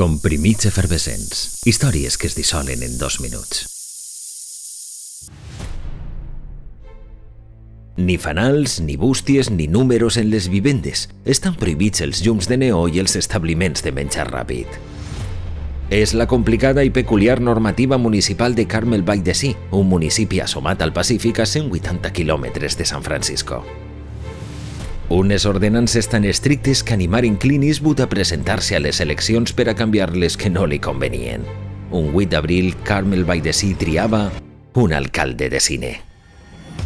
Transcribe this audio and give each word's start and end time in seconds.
Comprimits 0.00 0.64
efervescents. 0.64 1.60
Històries 1.68 2.14
que 2.16 2.24
es 2.30 2.32
dissolen 2.32 2.80
en 2.82 2.94
dos 2.96 3.18
minuts. 3.20 3.66
Ni 7.98 8.16
fanals, 8.16 8.78
ni 8.80 8.96
bústies, 8.96 9.50
ni 9.50 9.66
números 9.68 10.16
en 10.16 10.30
les 10.30 10.48
vivendes. 10.48 11.10
Estan 11.26 11.52
prohibits 11.52 12.00
els 12.00 12.24
llums 12.24 12.48
de 12.48 12.56
neó 12.56 12.86
i 12.88 12.96
els 13.04 13.18
establiments 13.20 13.84
de 13.84 13.92
menjar 13.92 14.30
ràpid. 14.30 14.80
És 15.92 16.16
la 16.16 16.24
complicada 16.24 16.80
i 16.80 16.88
peculiar 16.88 17.36
normativa 17.44 18.00
municipal 18.00 18.56
de 18.56 18.64
Carmel 18.64 19.04
Bay 19.04 19.20
de 19.20 19.36
Sí, 19.36 19.52
un 19.70 19.92
municipi 19.92 20.40
assomat 20.40 20.80
al 20.80 20.96
Pacífic 20.96 21.44
a 21.44 21.46
180 21.46 22.08
quilòmetres 22.16 22.80
de 22.80 22.88
San 22.88 23.04
Francisco. 23.04 23.66
Unes 25.10 25.44
ordenances 25.44 26.08
tan 26.08 26.24
estrictes 26.24 26.84
que 26.84 26.94
animaren 26.94 27.34
Clint 27.34 27.64
Eastwood 27.64 27.98
a 27.98 28.08
presentar-se 28.08 28.76
a 28.76 28.80
les 28.80 29.00
eleccions 29.02 29.50
per 29.52 29.64
a 29.68 29.74
canviar 29.74 30.12
les 30.14 30.36
que 30.38 30.52
no 30.54 30.68
li 30.70 30.78
convenien. 30.78 31.42
Un 31.90 32.12
8 32.14 32.30
d'abril, 32.30 32.76
Carmel 32.86 33.24
by 33.26 33.42
the 33.42 33.52
Sea 33.52 33.74
triava 33.74 34.28
un 34.78 34.92
alcalde 34.94 35.48
de 35.50 35.58
cine. 35.58 35.90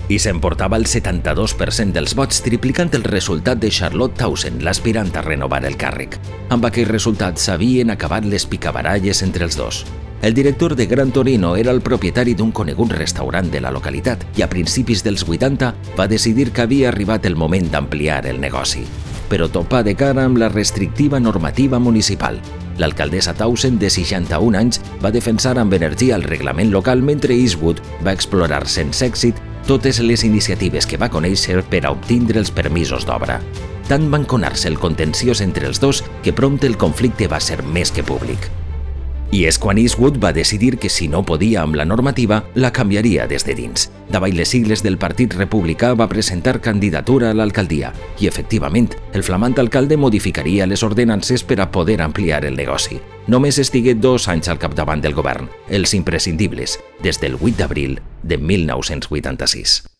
I 0.08 0.16
s'emportava 0.16 0.80
el 0.80 0.88
72% 0.88 1.92
dels 1.92 2.16
vots, 2.16 2.40
triplicant 2.40 2.96
el 2.96 3.04
resultat 3.04 3.60
de 3.60 3.68
Charlotte 3.68 4.16
Townsend, 4.16 4.64
l'aspirant 4.64 5.12
a 5.12 5.26
renovar 5.28 5.60
el 5.68 5.76
càrrec. 5.76 6.16
Amb 6.48 6.64
aquell 6.64 6.88
resultat 6.88 7.36
s'havien 7.36 7.92
acabat 7.92 8.24
les 8.24 8.48
picabaralles 8.48 9.20
entre 9.20 9.44
els 9.44 9.60
dos. 9.60 9.84
El 10.24 10.32
director 10.32 10.74
de 10.74 10.86
Gran 10.86 11.10
Torino 11.10 11.54
era 11.54 11.70
el 11.70 11.82
propietari 11.82 12.32
d'un 12.32 12.50
conegut 12.50 12.94
restaurant 12.96 13.50
de 13.52 13.60
la 13.60 13.68
localitat 13.68 14.22
i 14.38 14.40
a 14.40 14.46
principis 14.48 15.02
dels 15.04 15.26
80 15.28 15.68
va 15.98 16.06
decidir 16.08 16.46
que 16.50 16.62
havia 16.64 16.88
arribat 16.88 17.26
el 17.28 17.36
moment 17.36 17.68
d'ampliar 17.68 18.22
el 18.30 18.40
negoci. 18.40 18.86
Però 19.28 19.50
topà 19.52 19.82
de 19.84 19.92
cara 19.92 20.24
amb 20.24 20.40
la 20.40 20.48
restrictiva 20.48 21.20
normativa 21.20 21.78
municipal. 21.78 22.40
L'alcaldessa 22.80 23.36
Townsend, 23.36 23.76
de 23.84 23.92
61 23.92 24.56
anys, 24.62 24.80
va 25.04 25.12
defensar 25.12 25.58
amb 25.60 25.76
energia 25.76 26.16
el 26.16 26.24
reglament 26.24 26.72
local 26.72 27.04
mentre 27.04 27.36
Eastwood 27.36 27.84
va 28.00 28.16
explorar 28.16 28.64
sense 28.64 29.04
èxit 29.04 29.44
totes 29.68 30.00
les 30.00 30.24
iniciatives 30.24 30.88
que 30.88 30.96
va 30.96 31.12
conèixer 31.12 31.60
per 31.68 31.84
a 31.84 31.92
obtindre 31.92 32.40
els 32.40 32.48
permisos 32.48 33.04
d'obra. 33.04 33.42
Tant 33.92 34.08
van 34.08 34.24
conar-se 34.24 34.72
el 34.72 34.80
contenciós 34.80 35.44
entre 35.44 35.68
els 35.68 35.84
dos 35.84 36.00
que 36.24 36.32
prompte 36.32 36.66
el 36.66 36.80
conflicte 36.80 37.28
va 37.28 37.44
ser 37.44 37.60
més 37.60 37.92
que 37.92 38.00
públic. 38.00 38.63
I 39.34 39.40
és 39.48 39.56
quan 39.58 39.80
Eastwood 39.82 40.20
va 40.22 40.30
decidir 40.32 40.76
que 40.78 40.88
si 40.88 41.08
no 41.10 41.24
podia 41.26 41.64
amb 41.64 41.74
la 41.74 41.84
normativa, 41.84 42.44
la 42.54 42.70
canviaria 42.70 43.26
des 43.26 43.42
de 43.42 43.56
dins. 43.58 43.88
Davall 44.06 44.36
les 44.38 44.52
sigles 44.54 44.84
del 44.84 44.94
Partit 44.96 45.34
Republicà 45.34 45.90
va 45.98 46.06
presentar 46.06 46.60
candidatura 46.62 47.32
a 47.32 47.34
l'alcaldia 47.34 47.90
i, 48.20 48.28
efectivament, 48.30 48.92
el 49.12 49.26
flamant 49.26 49.58
alcalde 49.58 49.98
modificaria 49.98 50.68
les 50.70 50.84
ordenances 50.86 51.42
per 51.42 51.58
a 51.60 51.66
poder 51.66 52.00
ampliar 52.04 52.44
el 52.44 52.54
negoci. 52.54 53.00
Només 53.26 53.58
estigué 53.58 53.96
dos 53.98 54.28
anys 54.28 54.52
al 54.52 54.60
capdavant 54.62 55.02
del 55.02 55.18
govern, 55.18 55.50
els 55.66 55.96
imprescindibles, 55.98 56.78
des 57.02 57.18
del 57.18 57.34
8 57.40 57.58
d'abril 57.58 57.98
de 58.22 58.38
1986. 58.38 59.93